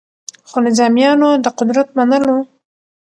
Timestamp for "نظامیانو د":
0.67-1.45